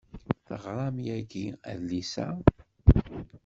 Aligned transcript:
Teɣram 0.47 0.97
yagi 1.07 1.45
adlis-a. 1.71 2.27